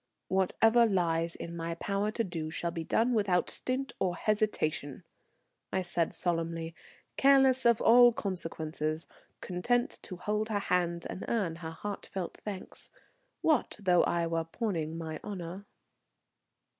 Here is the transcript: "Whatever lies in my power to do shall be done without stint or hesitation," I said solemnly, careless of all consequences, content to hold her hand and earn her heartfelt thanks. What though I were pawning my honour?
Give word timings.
"Whatever 0.29 0.87
lies 0.87 1.35
in 1.35 1.55
my 1.55 1.75
power 1.75 2.09
to 2.09 2.23
do 2.23 2.49
shall 2.49 2.71
be 2.71 2.83
done 2.83 3.13
without 3.13 3.51
stint 3.51 3.93
or 3.99 4.15
hesitation," 4.15 5.03
I 5.71 5.83
said 5.83 6.11
solemnly, 6.11 6.73
careless 7.17 7.67
of 7.67 7.79
all 7.81 8.11
consequences, 8.11 9.05
content 9.41 9.99
to 10.01 10.15
hold 10.17 10.49
her 10.49 10.57
hand 10.57 11.05
and 11.07 11.23
earn 11.27 11.57
her 11.57 11.69
heartfelt 11.69 12.39
thanks. 12.43 12.89
What 13.41 13.77
though 13.79 14.01
I 14.05 14.25
were 14.25 14.43
pawning 14.43 14.97
my 14.97 15.19
honour? 15.23 15.67